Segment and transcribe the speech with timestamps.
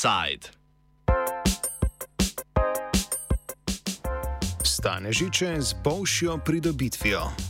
[0.00, 0.48] Offside.
[4.64, 7.49] Stanežiče z boljšo pridobitvijo.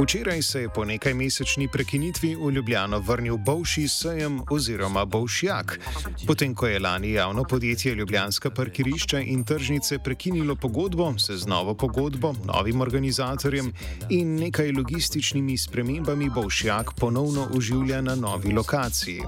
[0.00, 5.78] Včeraj se je po nekaj mesečni prekinitvi v Ljubljano vrnil Bovši sejem oziroma Bovšjak.
[6.26, 11.74] Potem, ko je lani javno podjetje Ljubljanska parkirišča in tržnice prekinilo pogodbo, se z novo
[11.74, 13.72] pogodbo, novim organizatorjem
[14.10, 19.22] in nekaj logističnimi spremembami Bovšjak ponovno oživlja na novi lokaciji.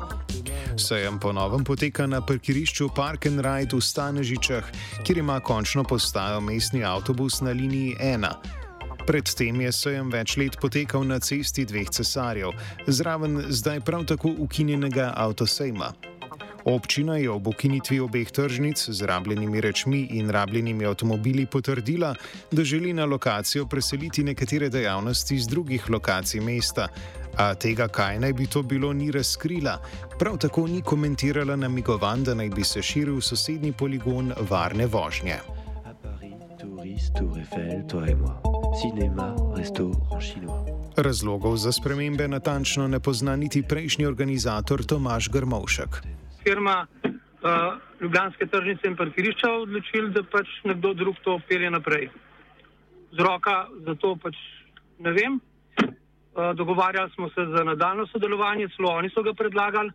[0.76, 4.64] Sejem ponovem poteka na parkirišču Park and Ride v Stanežičah,
[5.02, 8.59] kjer ima končno postajo mestni avtobus na liniji 1.
[9.06, 12.52] Predtem je sejem več let potekal na cesti dveh cesarjev,
[12.86, 15.92] zraven zdaj prav tako ukinjenega avtosejma.
[16.64, 22.14] Občina je ob ukinitvi obeh tržnic z rabljenimi rečmi in rabljenimi avtomobili potrdila,
[22.52, 26.88] da želi na lokacijo preseliti nekatere dejavnosti z drugih lokacij mesta,
[27.36, 29.78] a tega, kaj naj bi to bilo, ni razkrila.
[30.18, 35.59] Prav tako ni komentirala namigovan, da naj bi se širil sosednji poligon varne vožnje.
[40.96, 45.88] Razlogov za spremembe natančno ne pozna niti prejšnji organizator Tomaš Grmovšek.
[46.42, 47.10] Firma uh,
[48.00, 52.08] Ljubljanske tržnice in parkirišča odločila, da pač nekdo drug to pelje naprej.
[53.12, 54.36] Zroka za to pač
[54.98, 55.40] ne vem.
[55.40, 59.90] Uh, dogovarjali smo se za nadaljno sodelovanje, celo oni so ga predlagali.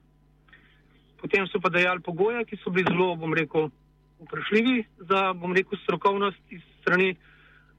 [1.22, 3.70] Potem so pa dejali pogoje, ki so bili zelo, bom rekel,
[4.20, 7.16] vprašljivi za, bom rekel, strokovnost iz strani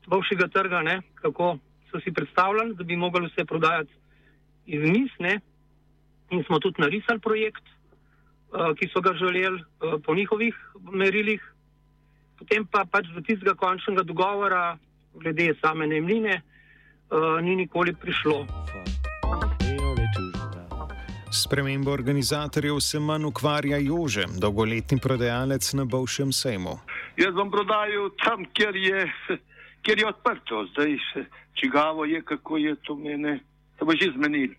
[0.06, 1.58] bivšega trga, ne, kako
[1.90, 3.92] so si predstavljali, da bi mogli vse prodajati
[4.66, 5.10] iz mis.
[5.18, 5.40] Ne.
[6.30, 10.54] In smo tudi narisali projekt, uh, ki so ga želeli uh, po njihovih
[10.92, 11.52] merilih.
[12.38, 14.78] Potem pa pač do tistega končnega dogovora,
[15.14, 18.46] glede same najemnine, uh, ni nikoli prišlo.
[21.30, 26.78] Spremembo organizatorjev se manj ukvarja Jože, dolgoletni prodajalec na Bovšem sejmu.
[27.16, 29.12] Jaz vam prodajam tam, kjer je
[29.86, 33.40] kjer je odprto, zdaj se čigavo je, kako je to mene,
[33.78, 34.50] to bo že zmenil.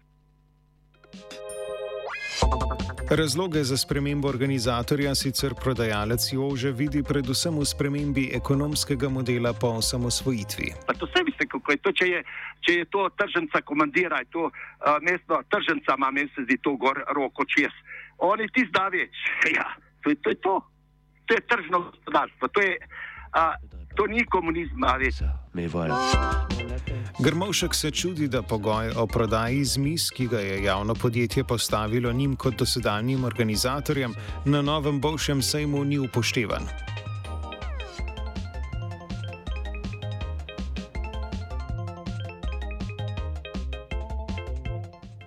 [3.09, 10.67] Razloge za spremembo organizatorja sicer prodajalec Jože vidi predvsem v spremembi ekonomskega modela po osamosvojitvi.
[10.87, 12.19] Pa to vse veste, kako je to, če je,
[12.67, 14.51] če je to tržnica komandira, je to uh,
[15.01, 17.71] mestno tržnica, ima meni se zdi to gor roko čez.
[18.17, 19.23] Oni ti zda več.
[19.55, 19.71] Ja,
[20.03, 20.29] to je to.
[20.29, 20.55] Je to.
[21.27, 22.47] to je tržno gospodarstvo.
[22.47, 23.55] To je, uh,
[23.97, 25.09] To ni komunizm, ali
[25.71, 25.97] pa.
[27.19, 32.35] Grmovšek se čudi, da pogoj o prodaji zmis, ki ga je javno podjetje postavilo njim
[32.35, 34.13] kot dosedanjim organizatorjem,
[34.45, 36.61] na novem boljšem sejmu ni upoštevan.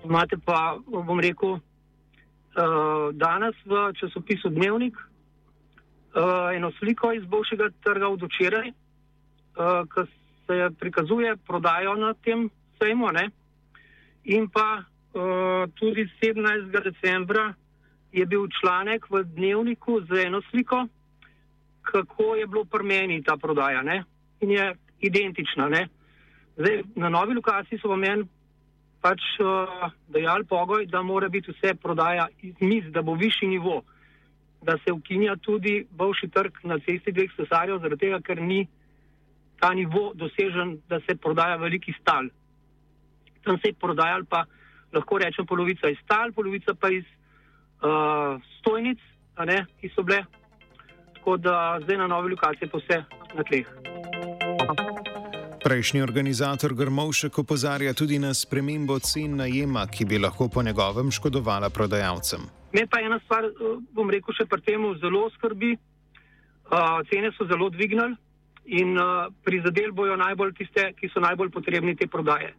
[0.04, 1.60] Imate pa, bom rekel, eh,
[3.12, 5.09] danes v časopisu Dnevnik
[6.15, 10.06] uh, eno sliko iz boljšega trga od včeraj, uh, ki
[10.47, 13.12] se prikazuje prodajo na tem sejmu.
[13.12, 13.31] Ne?
[14.25, 16.82] In pa uh, tudi 17.
[16.84, 17.54] decembra
[18.12, 20.87] je bil članek v dnevniku z eno sliko,
[21.82, 23.82] kako je bilo pri meni ta prodaja.
[23.82, 24.04] Ne?
[24.41, 25.69] In je identična.
[26.56, 28.25] Zdaj, na novi lokaciji so v meni
[29.00, 33.82] pač uh, dejali pogoj, da mora biti vse prodaja iz mis, da bo višji nivo.
[34.62, 38.66] Da se ukinja tudi bivši trg na cesti dveh cesarjev, zaradi tega, ker ni
[39.60, 42.28] ta nivo dosežen, da se prodaja veliki stal.
[43.44, 44.44] Tam se je prodajal pa
[44.93, 47.04] lahko rečem polovica iz stal, polovica pa iz
[47.81, 48.99] uh, stojnic,
[49.47, 50.25] ne, ki so bile.
[51.15, 53.03] Tako da zdaj na novi lokaciji pa vse
[53.37, 53.66] na tleh.
[55.65, 61.70] Prejšnji organizator Grmovšek opozarja tudi na spremembo cen najema, ki bi lahko po njegovem škodovala
[61.70, 62.59] prodajalcem.
[62.72, 65.78] Me pa ena stvar, eh, bom rekel, še pri tem zelo skrbi.
[66.70, 68.14] Uh, cene so zelo dvignili
[68.70, 72.52] in uh, prizadeli bojo najbolj tiste, ki so najbolj potrebni te prodaje.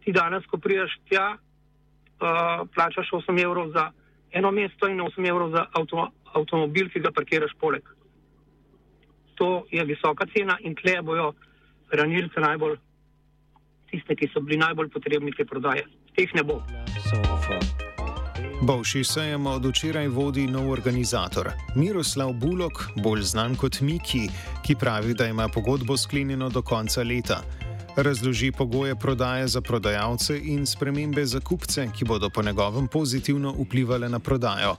[0.00, 3.90] Ti danes, ko priješ tja, uh, plačaš 8 evrov za
[4.32, 7.84] eno mesto in 8 evrov za avto, avtomobil, ki ga parkiraš poleg.
[9.36, 11.34] To je visoka cena in tle bojo
[11.92, 12.80] ranilce najbolj,
[13.92, 15.84] tiste, ki so bili najbolj potrebni te prodaje.
[16.16, 16.62] Teh ne bo.
[16.64, 16.93] Far.
[18.60, 24.28] Bovši sejem od včeraj vodi nov organizator, Miroslav Bulok, bolj znan kot Miki,
[24.62, 27.42] ki pravi, da ima pogodbo sklenjeno do konca leta.
[27.96, 34.08] Razloži pogoje prodaje za prodajalce in spremembe za kupce, ki bodo po njegovem pozitivno vplivali
[34.08, 34.76] na prodajo.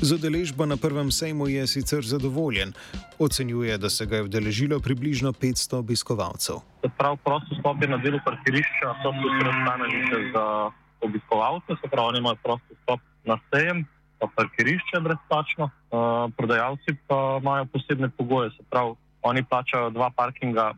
[0.00, 2.72] Z odeležbo na prvem sejmu je sicer zadovoljen.
[3.18, 6.56] Ocenjuje, da se ga je vdeležilo približno 500 obiskovalcev.
[6.98, 10.70] Prav prosto stop je na delu parkirišča, so tu predstavljeni za
[11.02, 13.84] obiskovalce, se pravi, imajo prost dostop na sejem,
[14.18, 15.64] pa parkirišče brezplačno.
[15.64, 20.72] Uh, prodajalci pa imajo posebne pogoje, se pravi, oni plačajo dva parkinga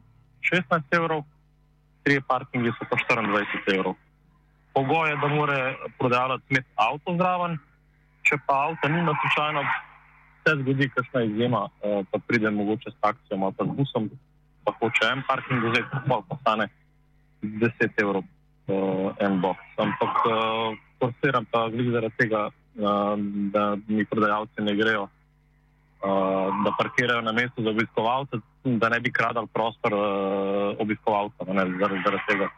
[0.52, 1.24] 16 evrov,
[2.02, 3.94] tri parkingi so pa 24 evrov.
[4.74, 7.58] Pogoj je, da mora prodajalec imeti avto zraven,
[8.22, 9.62] če pa avto nima slučajno,
[10.44, 14.10] se zgodi kakšna izjema, uh, pa pride mogoče s taksijo ali pa z busom,
[14.64, 16.68] pa hoče en parking vzeti, pa pa stane
[17.42, 18.24] 10 evrov
[18.66, 19.58] uh, en box.
[19.76, 23.14] Ampak uh, forsiram pa glede zaradi tega, uh,
[23.52, 29.12] da mi prodajalci ne grejo, uh, da parkirajo na mestu za obiskovalce, da ne bi
[29.12, 31.46] kradali prostor uh, obiskovalcev.
[31.46, 32.50] Zaradi, zaradi tega,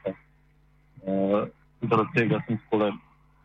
[1.02, 1.42] uh,
[1.82, 2.92] zaradi tega sem skole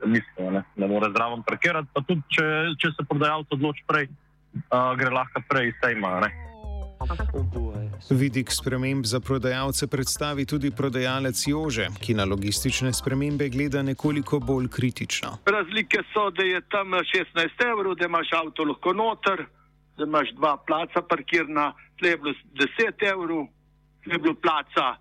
[0.05, 1.89] mislil, ne, da mora zraven parkirati.
[1.93, 2.45] Pa tudi, če,
[2.81, 4.09] če se prodajalec odloči prej,
[4.69, 6.19] uh, gre lahko prej iz sejma.
[8.09, 14.67] Vidik sprememb za prodajalce predstavi tudi prodajalec Jože, ki na logistične spremembe gleda nekoliko bolj
[14.67, 15.37] kritično.
[15.45, 19.45] Razlike so, da je tam 16 evrov, da imaš avto lahko noter,
[19.97, 23.47] da imaš dva placa parkirna, tle je bilo 10 evrov,
[24.03, 24.95] tle je bilo placa,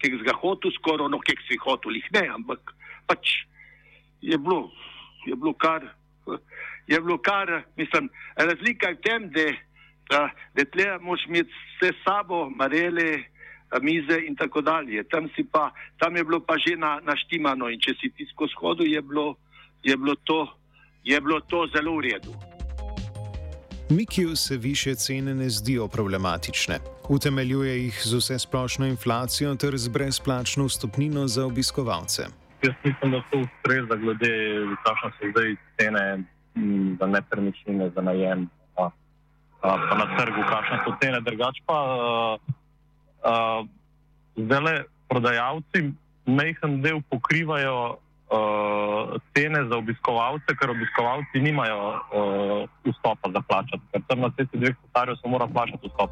[0.00, 2.74] ki si ga hotel skoraj, no, ki si hotel jih ne, ampak
[3.06, 3.36] pač
[4.20, 4.70] je bilo,
[5.26, 5.86] je bilo kar,
[6.86, 9.46] je bilo kar, mislim, razlika je v tem, da
[10.10, 13.24] da, da tle moš imeti vse sabo, marele,
[13.82, 15.04] mize in tako dalje.
[15.08, 18.84] Tam, pa, tam je bilo pa že na, naštimano in če si ti skozi hodu,
[18.84, 19.34] je bilo,
[19.82, 20.46] je, bilo to,
[21.04, 22.34] je bilo to zelo v redu.
[23.90, 26.78] Mikiju se više cene ne zdijo problematične.
[27.08, 32.22] Utemeljuje jih z vse splošno inflacijo ter z brezplačno vstopnino za obiskovalce.
[32.62, 34.32] Jaz mislim, da to ustreza glede,
[34.84, 36.24] kakšne so zdaj cene
[37.00, 38.90] za nepremičnine, za najem pa
[39.72, 41.20] na trgu, kakšne so cene.
[41.20, 42.38] Drugač pa uh,
[43.24, 43.66] uh,
[44.36, 45.92] zdaj prodajalci
[46.26, 54.02] mehen del pokrivajo uh, cene za obiskovalce, ker obiskovalci nimajo uh, vstopa za plačati, ker
[54.08, 56.10] tam na cesti dveh hektarjev se mora plačati vstop.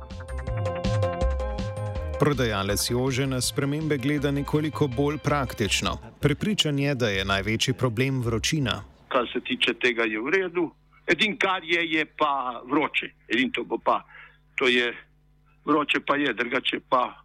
[2.22, 5.98] Prodajalec Jože na spremembe gleda nekoliko bolj praktično.
[6.20, 8.84] Prepričan je, da je največji problem vročina.
[9.08, 10.70] Kar se tiče tega, je v redu.
[11.06, 13.10] Edino, kar je, je pa vroče.
[13.28, 14.02] Edino to bo pa,
[14.54, 14.92] to je
[15.64, 17.22] vroče, pa je, drugače pa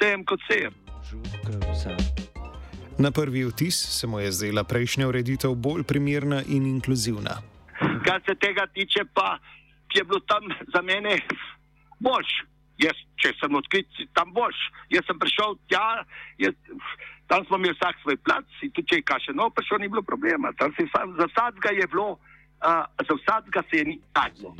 [0.00, 0.74] sejem kot sejem.
[2.98, 7.40] Na prvi vtis se mu je zdela prejšnja ureditev bolj primerna in inkluzivna.
[8.04, 9.38] Kar se tega tiče, pa
[9.94, 10.44] je bilo tam
[10.74, 11.20] za mene
[11.98, 12.32] boljš.
[12.80, 14.60] Jaz, če sem odkrit, tam boljš.
[14.92, 16.04] Jaz sem prišel tja,
[16.40, 16.56] jaz,
[17.28, 20.02] tam smo imeli vsak svoj plac in tudi če je kašen, no, prišel ni bilo
[20.02, 20.52] problema.
[20.56, 22.16] Tam se za vsakega je bilo
[23.08, 24.54] za vsakega se je ni tajno.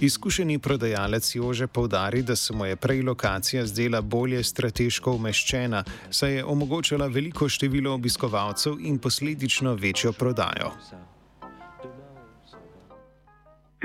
[0.00, 6.34] Izkušeni prodajalec Jože povdari, da se mu je prej lokacija zdela bolje strateško umeščena, saj
[6.34, 10.72] je omogočala veliko število obiskovalcev in posledično večjo prodajo.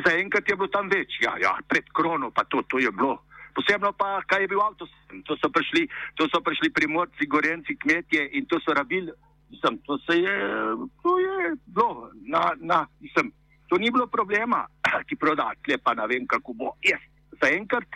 [0.05, 3.19] Zaenkrat je bilo tam več, ja, ja, pred krono pa to, to je bilo.
[3.55, 4.87] Posebno pa, kaj je bil avto,
[5.27, 9.11] to so prišli, to so prišli primorci, gorenci, kmetje in to so rabili
[9.55, 10.35] Mislim, to se je,
[11.03, 13.31] to je bilo, na, na, mislim,
[13.71, 14.65] to ni bilo problema,
[15.07, 16.75] ki prodati, lepa ne vem, kako bo.
[16.83, 16.99] Jaz
[17.41, 17.87] zaenkrat,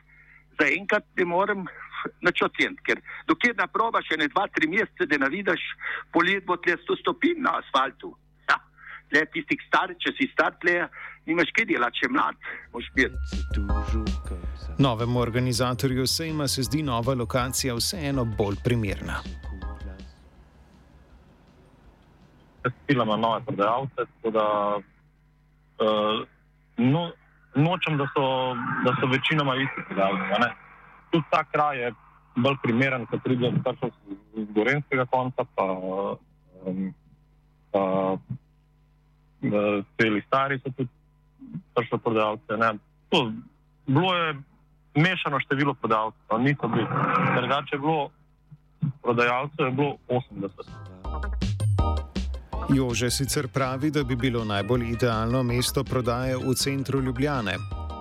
[0.59, 1.67] zaenkrat ne morem
[2.23, 5.63] načoceniti, ker dokler na proba še ne dva, tri mesece, da ne vidiš,
[6.15, 8.13] polet bo tle 100 stopinj na asfaltu.
[8.49, 8.59] Ja,
[9.11, 10.87] tle tistih star, če si star, tle
[11.27, 12.39] nimaš kaj delati, če mlad,
[12.73, 13.13] moš biti.
[14.79, 19.19] Novemu organizatorju sejma se zdi nova lokacija vseeno bolj primerna.
[22.63, 24.05] Testiramo nove prodajalce.
[24.23, 24.77] Da,
[25.79, 26.27] uh,
[26.77, 27.11] no,
[27.55, 30.53] nočem, da so, da so večinoma isti prodajalci.
[31.11, 31.93] Tudi ta kraj je
[32.35, 33.51] bolj primeren, kot pride
[34.35, 35.63] z Gorenskega konca, pa
[36.65, 36.93] um,
[39.97, 40.89] celi stari so tudi
[41.75, 42.57] pršli prodajalce.
[43.87, 44.35] Bilo je
[44.95, 46.87] mešano število prodajalcev, no, niso bili.
[47.35, 48.09] Drugače je bilo
[49.01, 51.48] prodajalcev, je bilo 80.
[52.69, 57.55] Jože sicer pravi, da bi bilo najbolj idealno mesto prodaje v centru Ljubljane.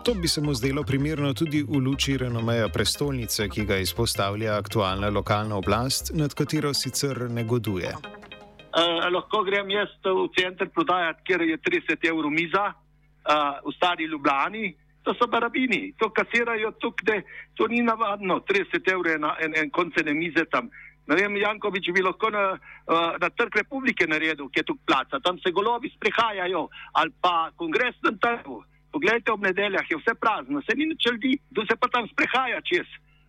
[0.05, 5.09] To bi se mu zdelo primerno tudi v luči renomeja prestolnice, ki ga izpostavlja aktualna
[5.09, 7.95] lokalna oblast, nad katero sicer negoduje.
[7.97, 14.05] Uh, lahko grem jaz v center prodajati, kjer je 30 evrov miza, uh, v stari
[14.05, 17.23] Ljubljani, to so barabini, to kasirajo tukaj,
[17.55, 20.69] to ni navadno, 30 evrov je na en, en koncene mize tam.
[21.09, 25.21] Ne vem, Jankovič bi lahko na, uh, na trg republike naredil, ki je tu placa,
[25.25, 26.69] tam se golobi sprehajajo,
[27.01, 28.61] ali pa kongresnem trgu.
[28.93, 32.61] Poglejte, ob nedeljah je vse prazno, se ni nič ljudi, tu se pa tam sprehaja
[32.61, 32.89] čez.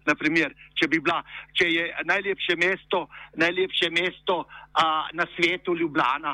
[0.10, 1.20] naprimer, če bi bila,
[1.54, 3.06] če je najlepše mesto,
[3.38, 4.40] najlepše mesto
[4.74, 6.34] a, na svetu Ljubljana.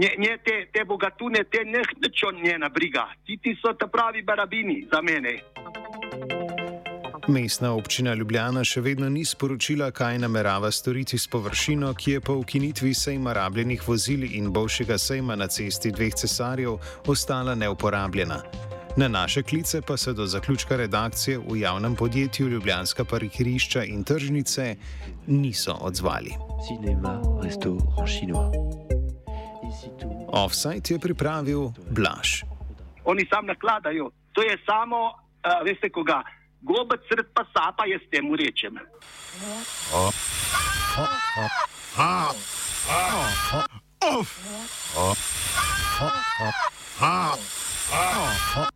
[0.00, 3.08] Nje, nje te, te bogatune, te nehnečno njena briga.
[3.26, 5.34] Ti, ti so ta pravi barabini za mene.
[7.30, 12.34] Mestna občina Ljubljana še vedno ni sporočila, kaj namerava storiti s površino, ki je po
[12.40, 18.40] ukinitvi sejma rabljenih vozil in boljšega sejma na cesti dveh cesarjev ostala neuporabljena.
[18.96, 24.74] Na naše klice pa se do zaključka redakcije v javnem podjetju Ljubljanska parkirišča in tržnice
[25.26, 26.34] niso odzvali.
[30.32, 32.42] Offside je pripravil Blaž.
[33.04, 34.10] Oni sam nakladajo.
[34.32, 36.22] To je samo, uh, veste koga,
[36.62, 38.74] gobec sred pa sapa, jaz temu rečem.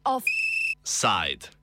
[0.05, 1.55] Offside.